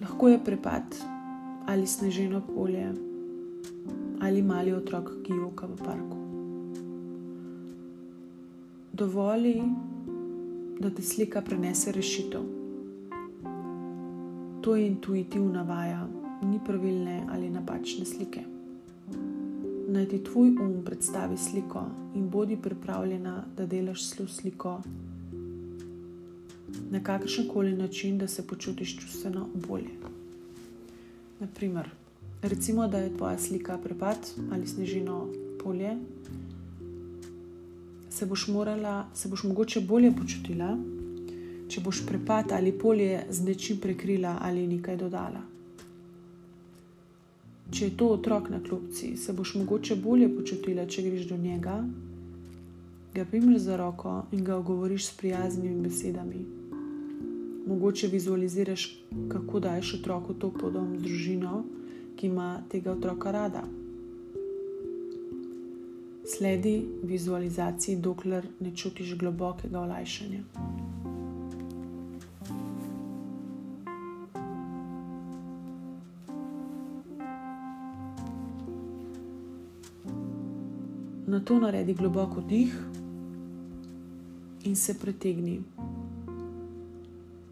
lahko 0.00 0.28
je 0.28 0.44
prepad 0.44 0.96
ali 1.66 1.86
sneženo 1.86 2.42
polje 2.54 2.92
ali 4.20 4.42
mali 4.42 4.72
otrok, 4.72 5.10
ki 5.24 5.32
joka 5.32 5.66
v 5.66 5.76
parku 5.76 6.25
dovoli, 8.96 9.62
da 10.80 10.90
ti 10.90 11.02
slika 11.02 11.40
prenese 11.40 11.92
rešitev. 11.92 12.40
To 14.60 14.76
je 14.76 14.86
intuitivna 14.86 15.62
vaja, 15.62 16.08
ni 16.42 16.60
pravilne 16.66 17.26
ali 17.30 17.50
napačne 17.50 18.04
slike. 18.04 18.40
Naj 19.88 20.08
ti 20.08 20.24
tvoj 20.24 20.48
um 20.48 20.82
predstavi 20.84 21.36
sliko 21.36 21.84
in 22.14 22.30
bodi 22.30 22.56
pripravljena, 22.56 23.44
da 23.56 23.66
delaš 23.66 24.08
sliko 24.28 24.80
na 26.90 27.02
kakršen 27.02 27.48
koli 27.52 27.76
način, 27.76 28.18
da 28.18 28.28
se 28.28 28.46
počutiš 28.46 28.98
čustveno 28.98 29.46
bolje. 29.68 29.92
Naprimer, 31.40 31.90
recimo, 32.42 32.88
da 32.88 32.98
je 32.98 33.16
tvoja 33.16 33.38
slika 33.38 33.78
prepad 33.78 34.18
ali 34.52 34.66
snežino 34.66 35.28
polje, 35.64 35.96
se 38.16 38.26
boš 38.26 38.46
morala, 38.48 38.94
se 39.14 39.28
boš 39.28 39.44
mogoče 39.44 39.80
bolje 39.80 40.12
počutila, 40.16 40.70
če 41.68 41.80
boš 41.84 42.02
prepad 42.08 42.52
ali 42.56 42.72
polje 42.72 43.26
z 43.30 43.44
nečim 43.44 43.80
prekrila 43.82 44.38
ali 44.42 44.66
nekaj 44.66 44.96
dodala. 44.96 45.44
Če 47.70 47.84
je 47.84 47.96
to 47.96 48.08
otrok 48.16 48.50
na 48.50 48.62
klopci, 48.62 49.16
se 49.16 49.32
boš 49.32 49.54
mogoče 49.60 49.96
bolje 49.96 50.30
počutila, 50.36 50.86
če 50.86 51.02
greš 51.08 51.26
do 51.28 51.36
njega, 51.36 51.80
ga 53.14 53.24
primeš 53.24 53.66
za 53.68 53.76
roko 53.76 54.22
in 54.32 54.44
ga 54.44 54.56
ogovoriš 54.56 55.10
s 55.10 55.18
prijaznimi 55.20 55.82
besedami 55.88 56.46
mogoče 57.66 58.06
vizualiziraš, 58.06 58.98
kako 59.28 59.60
daješ 59.60 59.94
otroku 59.94 60.34
to 60.34 60.50
podom 60.50 60.98
z 60.98 61.02
družino, 61.02 61.64
ki 62.16 62.26
ima 62.26 62.62
tega 62.70 62.92
otroka 62.92 63.30
rada. 63.30 63.62
Sledi 66.28 66.88
vizualizaciji, 67.02 67.96
dokler 67.96 68.46
ne 68.60 68.76
čutiš 68.76 69.18
globokega 69.18 69.80
olajšanja. 69.80 70.40
Na 81.26 81.40
to 81.44 81.58
naredi 81.60 81.94
globoko 81.94 82.40
dih 82.40 82.74
in 84.64 84.76
se 84.76 84.98
pretegni 84.98 85.62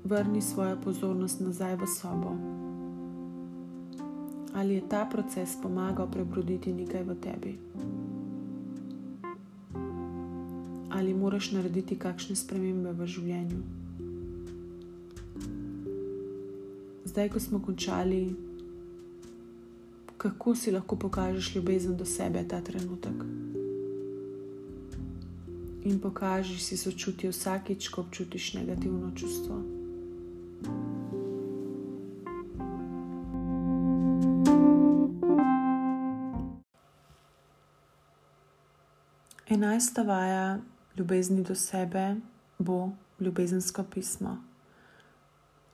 vrni 0.04 0.42
svojo 0.42 0.76
pozornost 0.84 1.40
nazaj 1.40 1.76
v 1.76 1.86
sobo. 1.86 2.36
Ali 4.54 4.74
je 4.74 4.88
ta 4.88 5.06
proces 5.12 5.56
pomagal 5.62 6.10
prebroditi 6.10 6.72
nekaj 6.72 7.02
v 7.02 7.14
tebi? 7.20 7.58
Ali 10.94 11.14
moraš 11.14 11.50
narediti 11.50 11.96
kakšne 11.98 12.36
spremembe 12.38 12.92
v 12.94 13.06
življenju? 13.10 13.62
Zdaj, 17.04 17.28
ko 17.34 17.40
smo 17.42 17.58
končali, 17.58 18.20
kako 20.16 20.54
si 20.54 20.70
lahko 20.70 20.94
pokažeš 20.96 21.48
ljubezen 21.56 21.96
do 21.98 22.06
sebe 22.06 22.44
ta 22.48 22.60
trenutek? 22.62 23.24
In 25.84 25.98
pokaži 25.98 26.60
si 26.62 26.78
sočutje 26.78 27.32
vsakič, 27.34 27.88
ko 27.90 28.06
občutiš 28.06 28.54
negativno 28.54 29.10
čustvo. 29.18 29.58
Enajsta 39.50 40.07
vaja 40.07 40.62
ljubezni 40.96 41.42
do 41.42 41.54
sebe 41.54 42.16
bo 42.59 42.90
ljubezensko 43.20 43.85
pismo. 43.85 44.38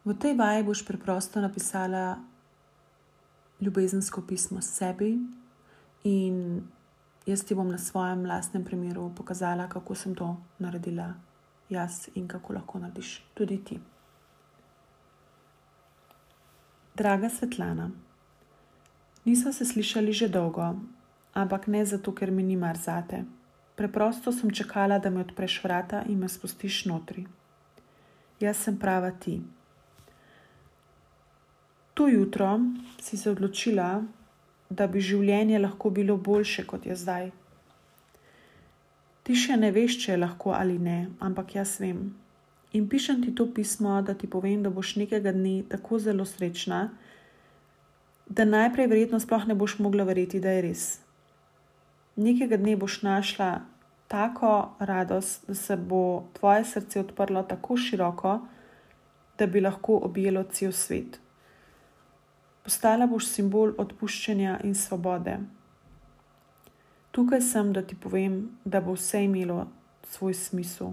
V 0.04 0.14
tej 0.14 0.34
vaji 0.36 0.64
boš 0.64 0.84
preprosto 0.86 1.40
napisala 1.40 2.18
ljubezensko 3.60 4.22
pismo 4.26 4.62
sebi, 4.62 5.18
in 6.04 6.62
jaz 7.26 7.44
ti 7.44 7.54
bom 7.54 7.68
na 7.68 7.78
svojem 7.78 8.26
lastnem 8.26 8.64
primeru 8.64 9.12
pokazala, 9.16 9.68
kako 9.68 9.94
sem 9.94 10.14
to 10.14 10.36
naredila 10.58 11.14
jaz 11.68 12.08
in 12.14 12.28
kako 12.28 12.52
lahko 12.52 12.78
narediš 12.78 13.22
tudi 13.34 13.64
ti. 13.64 13.80
Draga 16.94 17.28
Svetlana, 17.28 17.90
nismo 19.24 19.52
se 19.52 19.64
slišali 19.64 20.12
že 20.12 20.28
dolgo, 20.28 20.74
ampak 21.34 21.66
ne 21.66 21.84
zato, 21.84 22.12
ker 22.12 22.30
mi 22.30 22.42
ni 22.42 22.56
mar 22.56 22.76
zate. 22.76 23.24
Preprosto 23.76 24.32
sem 24.32 24.50
čakala, 24.50 24.98
da 24.98 25.10
mi 25.10 25.20
odpreš 25.20 25.60
vrata 25.64 26.02
in 26.08 26.18
me 26.18 26.28
spustiš 26.28 26.84
notri. 26.84 27.26
Jaz 28.40 28.56
sem 28.56 28.76
prava 28.78 29.10
ti. 29.10 29.40
To 31.94 32.08
jutro 32.08 32.60
si 33.00 33.16
se 33.16 33.30
odločila, 33.30 34.02
da 34.70 34.86
bi 34.86 35.00
življenje 35.00 35.58
lahko 35.58 35.90
bilo 35.90 36.16
boljše 36.16 36.64
kot 36.66 36.86
je 36.86 36.96
zdaj. 36.96 37.30
Ti 39.26 39.36
še 39.36 39.56
ne 39.60 39.72
veš, 39.74 39.98
če 40.04 40.12
je 40.12 40.20
lahko 40.22 40.54
ali 40.56 40.78
ne, 40.78 41.10
ampak 41.20 41.54
jaz 41.58 41.76
vem. 41.82 42.14
In 42.72 42.86
pišem 42.88 43.20
ti 43.24 43.34
to 43.34 43.48
pismo, 43.54 43.98
da 44.02 44.14
ti 44.14 44.30
povem, 44.30 44.62
da 44.62 44.70
boš 44.70 44.94
nekega 45.02 45.34
dne 45.34 45.60
tako 45.68 45.98
zelo 45.98 46.24
srečna, 46.24 46.88
da 48.30 48.46
najprej 48.46 48.86
verjetno 48.86 49.18
sploh 49.20 49.46
ne 49.50 49.58
boš 49.58 49.80
mogla 49.82 50.06
verjeti, 50.06 50.40
da 50.40 50.54
je 50.54 50.66
res 50.70 50.90
nekega 52.20 52.56
dne 52.60 52.76
boš 52.76 53.02
našla 53.02 53.60
tako 54.08 54.70
radost, 54.78 55.46
da 55.48 55.54
se 55.54 55.76
bo 55.76 56.24
tvoje 56.32 56.64
srce 56.64 57.00
odprlo 57.00 57.42
tako 57.42 57.76
široko, 57.76 58.40
da 59.38 59.46
bi 59.46 59.60
lahko 59.60 60.00
objelo 60.02 60.42
cel 60.42 60.72
svet. 60.72 61.20
Postala 62.64 63.06
boš 63.06 63.28
simbol 63.30 63.72
odpuščanja 63.78 64.58
in 64.64 64.74
svobode. 64.74 65.38
Tukaj 67.10 67.40
sem, 67.40 67.72
da 67.72 67.82
ti 67.82 67.96
povem, 67.96 68.42
da 68.64 68.80
bo 68.80 68.98
vse 68.98 69.24
imelo 69.24 69.64
svoj 70.10 70.34
smisel. 70.34 70.92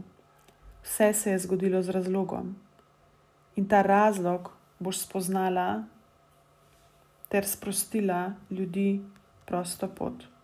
Vse 0.83 1.11
se 1.13 1.31
je 1.31 1.39
zgodilo 1.39 1.81
z 1.81 1.89
razlogom. 1.89 2.55
In 3.55 3.67
ta 3.67 3.81
razlog 3.81 4.53
boš 4.79 5.03
spoznala 5.03 5.83
ter 7.29 7.45
sprostila 7.45 8.31
ljudi 8.49 9.01
prosto 9.45 9.87
pot. 9.87 10.36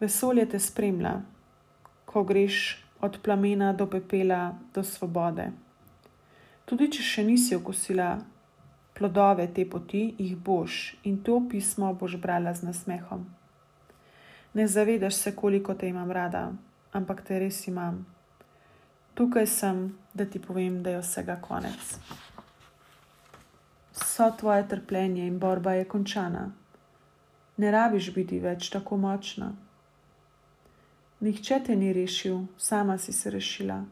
Vesolje 0.00 0.44
te 0.48 0.58
spremlja, 0.58 1.20
ko 2.06 2.22
greš 2.24 2.84
od 3.00 3.18
plamena 3.22 3.72
do 3.72 3.86
pepela 3.90 4.54
do 4.74 4.82
svobode. 4.82 5.48
Tudi 6.64 6.86
če 6.94 7.02
še 7.02 7.24
nisi 7.26 7.56
okusila 7.56 8.12
plodove 8.94 9.48
te 9.54 9.64
poti, 9.70 10.04
jih 10.18 10.36
boš 10.36 10.78
in 11.02 11.18
to 11.26 11.40
pismo 11.50 11.90
boš 11.94 12.14
brala 12.22 12.54
z 12.54 12.70
nasmehom. 12.70 13.26
Ne 14.54 14.66
zavedaš 14.66 15.14
se, 15.14 15.36
koliko 15.36 15.74
te 15.74 15.88
imam 15.88 16.10
rada, 16.10 16.52
ampak 16.92 17.22
te 17.26 17.38
res 17.38 17.66
imam. 17.66 18.04
Tukaj 19.18 19.46
sem, 19.46 19.84
da 20.14 20.24
ti 20.26 20.38
povem, 20.38 20.82
da 20.82 20.94
je 20.94 21.02
vsega 21.02 21.40
konec. 21.42 21.94
Vso 23.98 24.30
tvoje 24.38 24.68
trpljenje 24.68 25.26
in 25.26 25.38
borba 25.38 25.74
je 25.74 25.84
končana. 25.84 26.50
Ne 27.56 27.70
rabiš 27.70 28.14
biti 28.14 28.38
več 28.38 28.70
tako 28.70 28.96
močna. 28.96 29.56
Nihče 31.20 31.60
te 31.66 31.76
ni 31.76 31.92
rešil, 31.92 32.44
sama 32.58 32.98
si 32.98 33.12
se 33.12 33.30
rešila. 33.30 33.84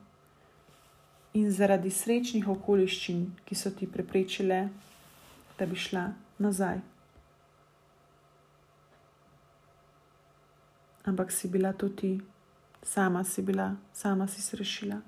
In 1.34 1.50
zaradi 1.50 1.90
srečnih 1.90 2.46
okoliščin, 2.48 3.24
ki 3.44 3.54
so 3.58 3.72
ti 3.74 3.88
preprečile, 3.90 4.68
da 5.58 5.66
bi 5.66 5.74
šla 5.76 6.04
nazaj. 6.38 6.78
Ampak 11.04 11.32
si 11.32 11.50
bila 11.50 11.72
to 11.72 11.88
ti, 11.88 12.20
sama 12.82 13.24
si 13.24 13.42
bila, 13.42 13.74
sama 13.92 14.28
si 14.28 14.42
se 14.42 14.56
rešila. 14.56 15.00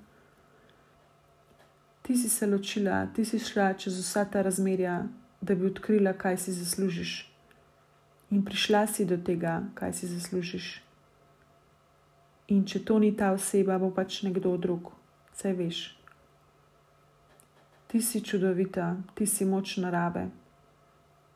Ti 2.01 2.17
si 2.17 2.29
se 2.29 2.47
ločila, 2.47 3.05
ti 3.15 3.25
si 3.25 3.39
šla 3.39 3.73
čez 3.73 3.95
vsa 3.99 4.25
ta 4.25 4.41
razmerja, 4.41 5.05
da 5.41 5.55
bi 5.55 5.71
odkrila, 5.71 6.13
kaj 6.13 6.37
si 6.37 6.51
zaslužiš. 6.51 7.15
In 8.31 8.43
prišla 8.45 8.87
si 8.87 9.05
do 9.05 9.17
tega, 9.17 9.63
kaj 9.73 9.93
si 9.93 10.07
zaslužiš. 10.07 10.88
In 12.49 12.63
če 12.65 12.81
to 12.81 12.97
ni 12.99 13.11
ta 13.13 13.29
oseba, 13.31 13.77
bo 13.77 13.91
pač 13.93 14.23
nekdo 14.25 14.55
drug, 14.57 14.91
vse 15.33 15.53
veš. 15.53 15.79
Ti 17.89 18.01
si 18.01 18.21
čudovita, 18.21 18.95
ti 19.13 19.25
si 19.25 19.45
moč 19.45 19.75
narave. 19.77 20.27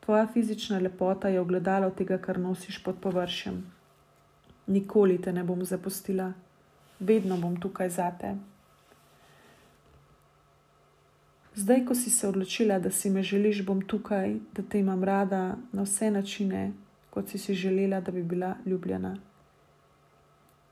Tvoja 0.02 0.26
fizična 0.26 0.78
lepota 0.78 1.28
je 1.28 1.40
ogledalo 1.40 1.90
tega, 1.90 2.18
kar 2.18 2.38
nosiš 2.38 2.82
pod 2.82 2.98
površjem. 3.00 3.60
Nikoli 4.66 5.20
te 5.22 5.32
ne 5.32 5.44
bom 5.44 5.62
zapustila, 5.64 6.32
vedno 7.00 7.38
bom 7.38 7.54
tukaj 7.60 7.90
zate. 7.90 8.34
Zdaj, 11.54 11.84
ko 11.86 11.94
si 11.94 12.10
se 12.10 12.28
odločila, 12.28 12.78
da 12.78 12.90
si 12.90 13.10
me 13.10 13.22
želiš, 13.22 13.62
bom 13.66 13.82
tukaj, 13.86 14.34
da 14.52 14.62
te 14.62 14.80
imam 14.80 15.04
rada 15.04 15.56
na 15.72 15.82
vse 15.86 16.10
načine, 16.10 16.72
kot 17.10 17.28
si 17.28 17.38
si 17.38 17.54
želela, 17.54 18.00
da 18.00 18.12
bi 18.12 18.22
bila 18.22 18.56
ljubljena. 18.66 19.14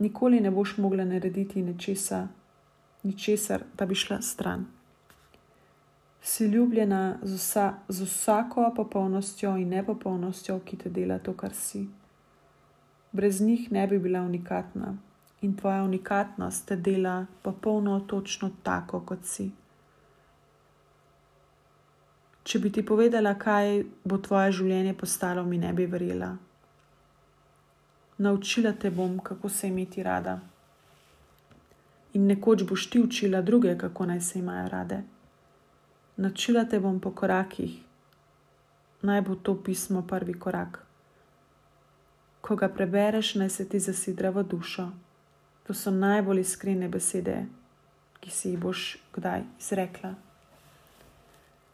Nikoli 0.03 0.41
ne 0.41 0.51
boš 0.51 0.77
mogla 0.83 1.05
narediti 1.05 1.62
nečesa, 1.62 2.27
ničesar, 3.03 3.62
da 3.79 3.87
bi 3.87 3.95
šla 3.95 4.19
stran. 4.23 4.67
Si 6.23 6.47
ljubljena 6.47 7.19
z, 7.23 7.35
vsa, 7.35 7.75
z 7.88 8.05
vsako 8.05 8.73
popolnostjo 8.77 9.57
in 9.57 9.69
nepopolnostjo, 9.69 10.59
ki 10.65 10.77
te 10.77 10.91
dela 10.91 11.19
to, 11.19 11.35
kar 11.38 11.55
si. 11.55 11.87
Brez 13.12 13.41
njih 13.41 13.73
ne 13.73 13.87
bi 13.87 13.99
bila 13.99 14.23
unikatna 14.23 14.95
in 15.43 15.57
tvoja 15.57 15.83
unikatnost 15.83 16.67
te 16.69 16.77
dela 16.77 17.27
popolno, 17.43 18.01
točno 18.01 18.51
tako, 18.62 19.01
kot 19.01 19.25
si. 19.25 19.51
Če 22.43 22.59
bi 22.59 22.71
ti 22.73 22.83
povedala, 22.87 23.35
kaj 23.38 23.85
bo 24.05 24.19
tvoje 24.19 24.53
življenje 24.53 24.95
postalo, 24.99 25.45
mi 25.45 25.59
ne 25.59 25.73
bi 25.73 25.87
verjela. 25.87 26.37
Naučila 28.18 28.72
te 28.72 28.90
bom, 28.90 29.18
kako 29.18 29.48
se 29.48 29.68
imeti 29.68 30.03
rada. 30.03 30.40
In 32.12 32.27
nekoč 32.27 32.62
boš 32.62 32.90
ti 32.90 33.01
učila 33.01 33.42
druge, 33.42 33.79
kako 33.79 34.07
naj 34.07 34.20
se 34.20 34.38
imajo 34.38 34.68
rade. 34.68 35.03
Naučila 36.16 36.64
te 36.64 36.81
bom 36.81 37.01
po 37.01 37.11
korakih. 37.11 37.81
Naj 39.03 39.20
bo 39.22 39.35
to 39.35 39.62
pismo 39.62 40.03
prvi 40.03 40.35
korak. 40.35 40.85
Ko 42.40 42.57
ga 42.57 42.68
prebereš, 42.68 43.35
naj 43.35 43.48
se 43.48 43.68
ti 43.68 43.81
zasidra 43.81 44.31
v 44.31 44.44
dušo. 44.44 44.90
To 45.66 45.75
so 45.75 45.90
najbolj 45.90 46.40
iskrene 46.40 46.88
besede, 46.88 47.46
ki 48.20 48.31
si 48.31 48.48
jih 48.51 48.59
boš 48.59 48.98
kdaj 49.14 49.42
izrekla. 49.61 50.14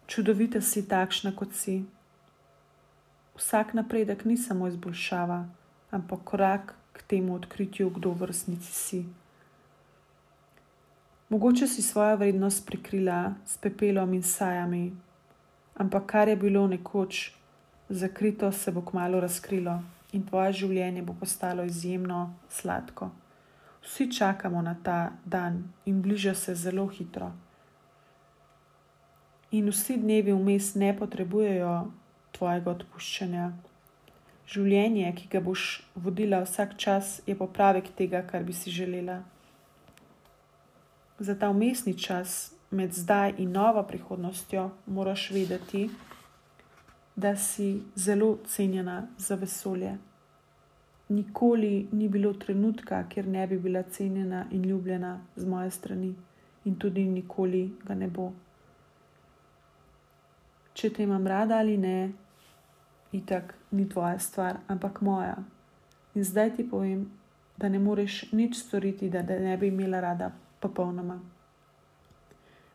Čudovita 0.07 0.61
si 0.61 0.87
takšna, 0.89 1.33
kot 1.37 1.53
si. 1.53 1.83
Vsak 3.37 3.75
napredek 3.75 4.25
ni 4.25 4.37
samo 4.37 4.69
izboljšava, 4.69 5.47
ampak 5.91 6.21
korak 6.25 6.75
k 6.93 7.03
temu 7.03 7.35
odkritju, 7.35 7.91
kdo 7.91 8.13
v 8.13 8.31
resnici 8.33 8.73
si. 8.73 9.01
Mogoče 11.29 11.67
si 11.67 11.83
svojo 11.83 12.17
vrednost 12.17 12.67
prikrila 12.67 13.35
s 13.47 13.57
pepelom 13.57 14.15
in 14.15 14.23
sajami, 14.23 14.93
ampak 15.77 16.07
kar 16.07 16.29
je 16.29 16.37
bilo 16.37 16.67
nekoč 16.67 17.33
zakrito, 17.89 18.53
se 18.53 18.73
bo 18.73 18.83
kmalo 18.83 19.21
razkrilo 19.21 19.83
in 20.13 20.25
tvoje 20.25 20.53
življenje 20.53 21.03
bo 21.03 21.15
postalo 21.21 21.65
izjemno 21.65 22.35
sladko. 22.51 23.11
Vsi 23.85 24.09
čakamo 24.13 24.63
na 24.63 24.75
ta 24.83 25.13
dan 25.25 25.63
in 25.87 26.03
bliža 26.03 26.35
se 26.35 26.55
zelo 26.55 26.87
hitro. 26.87 27.33
In 29.51 29.69
vsi 29.69 29.97
dnevi 29.97 30.33
vmes 30.33 30.75
ne 30.75 30.93
potrebujejo 30.97 31.75
tvojega 32.33 32.71
odpuščanja. 32.71 33.53
Življenje, 34.49 35.11
ki 35.13 35.29
ga 35.29 35.41
boš 35.45 35.83
vodila 35.95 36.41
vsak 36.45 36.77
čas, 36.81 37.21
je 37.27 37.37
popravek 37.37 37.93
tega, 37.97 38.23
kar 38.25 38.45
bi 38.45 38.57
si 38.57 38.73
želela. 38.73 39.23
Za 41.19 41.35
ta 41.35 41.51
umestni 41.51 41.95
čas 41.99 42.55
med 42.71 42.95
zdaj 42.97 43.35
in 43.39 43.53
novo 43.53 43.83
prihodnostjo 43.83 44.71
moraš 44.87 45.31
vedeti, 45.31 45.89
da 47.17 47.37
si 47.37 47.83
zelo 47.97 48.39
cenjena 48.47 49.03
za 49.19 49.35
vesolje 49.35 49.99
nikoli 51.09 51.89
ni 51.93 52.09
bilo 52.09 52.33
trenutka, 52.33 53.05
kjer 53.09 53.27
ne 53.27 53.47
bi 53.47 53.59
bila 53.59 53.83
cenjena 53.83 54.47
in 54.51 54.65
ljubljena 54.65 55.21
z 55.37 55.47
moje 55.47 55.71
strani, 55.71 56.15
in 56.65 56.75
tudi 56.79 57.05
nikoli 57.05 57.73
ga 57.85 57.95
ne 57.95 58.09
bo. 58.09 58.33
Če 60.75 60.91
te 60.91 61.03
imam 61.03 61.27
rada 61.27 61.59
ali 61.59 61.77
ne, 61.77 62.13
itak 63.13 63.55
ni 63.71 63.89
tvoja 63.89 64.19
stvar, 64.19 64.57
ampak 64.69 65.01
moja. 65.01 65.37
In 66.15 66.25
zdaj 66.25 66.57
ti 66.57 66.69
povem, 66.71 67.11
da 67.57 67.69
ne 67.69 67.79
moreš 67.79 68.33
nič 68.33 68.57
storiti, 68.57 69.11
da 69.11 69.23
ne 69.23 69.57
bi 69.57 69.69
imela 69.69 70.01
rada 70.01 70.33
popolnoma. 70.61 71.21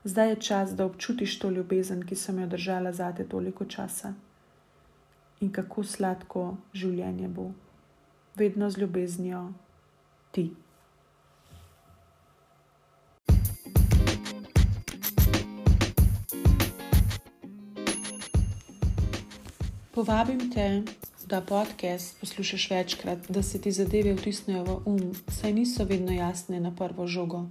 Zdaj 0.04 0.30
je 0.30 0.36
čas, 0.36 0.76
da 0.76 0.86
občutiš 0.86 1.40
to 1.40 1.50
ljubezen, 1.50 2.04
ki 2.06 2.16
sem 2.16 2.40
jo 2.40 2.48
držala 2.48 2.92
zate 2.92 3.24
toliko 3.24 3.66
časa 3.66 4.14
in 5.44 5.52
kako 5.52 5.84
sladko 5.84 6.44
življenje 6.74 7.28
bo 7.28 7.52
vedno 8.36 8.70
z 8.70 8.78
ljubeznijo 8.78 9.42
ti. 10.32 10.52
Povabim 19.94 20.52
te, 20.52 20.82
da 21.26 21.42
podcast 21.42 22.20
poslušaš 22.20 22.70
večkrat, 22.70 23.20
da 23.30 23.44
se 23.44 23.62
ti 23.62 23.72
zadeve 23.72 24.14
vtisnejo 24.14 24.64
v 24.64 24.78
um, 24.86 25.12
saj 25.28 25.54
niso 25.54 25.86
vedno 25.86 26.12
jasne 26.12 26.60
na 26.60 26.72
prvo 26.76 27.06
žogo. 27.08 27.44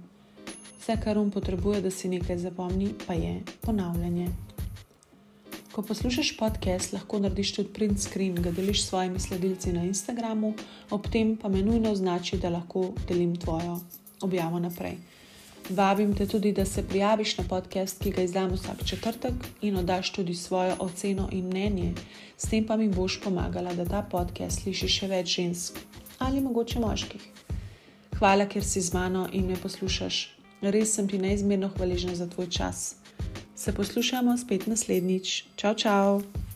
Vse, 0.79 0.97
kar 1.03 1.17
um 1.17 1.31
potrebuje, 1.31 1.81
da 1.81 1.91
si 1.91 2.09
nekaj 2.11 2.37
zapomni, 2.37 2.89
pa 3.07 3.13
je 3.13 3.39
ponavljanje. 3.61 4.27
Ko 5.71 5.81
poslušaš 5.81 6.33
podcast, 6.37 6.93
lahko 6.93 7.19
narediš 7.23 7.55
tudi 7.55 7.73
print 7.73 7.99
screen, 7.99 8.35
ga 8.35 8.51
deliš 8.51 8.83
s 8.83 8.89
svojimi 8.89 9.19
sledilci 9.19 9.73
na 9.73 9.85
Instagramu, 9.87 10.53
ob 10.89 11.07
tem 11.07 11.37
pa 11.37 11.47
me 11.47 11.63
nujno 11.63 11.91
označi, 11.91 12.37
da 12.37 12.49
lahko 12.49 12.89
delim 13.07 13.39
tvojo 13.39 13.79
objavo 14.21 14.59
naprej. 14.59 14.97
Vabim 15.69 16.15
te 16.15 16.27
tudi, 16.27 16.51
da 16.51 16.65
se 16.65 16.83
prijaviš 16.87 17.37
na 17.37 17.43
podcast, 17.49 18.03
ki 18.03 18.11
ga 18.11 18.21
izdam 18.21 18.51
vsak 18.51 18.83
četrtek 18.85 19.33
in 19.61 19.77
oddaš 19.77 20.11
tudi 20.11 20.35
svojo 20.35 20.75
oceno 20.79 21.29
in 21.31 21.45
mnenje. 21.45 21.93
S 22.37 22.49
tem 22.49 22.67
pa 22.67 22.77
mi 22.77 22.89
boš 22.89 23.21
pomagala, 23.21 23.73
da 23.73 23.85
ta 23.85 24.01
podcast 24.11 24.61
sliši 24.61 24.87
še 24.87 25.07
več 25.07 25.35
žensk 25.35 25.79
ali 26.19 26.41
mogoče 26.41 26.79
moških. 26.79 27.23
Hvala, 28.19 28.45
ker 28.47 28.63
si 28.63 28.81
z 28.81 28.93
mano 28.93 29.27
in 29.31 29.47
me 29.47 29.55
poslušaš. 29.55 30.37
Res 30.61 30.95
sem 30.95 31.07
ti 31.07 31.19
neizmerno 31.19 31.67
hvaležna 31.77 32.15
za 32.15 32.27
tvoj 32.27 32.47
čas. 32.49 32.95
Se 33.55 33.73
poslušamo 33.73 34.37
spet 34.37 34.67
naslednjič. 34.67 35.43
Čau, 35.55 35.75
čau! 35.75 36.52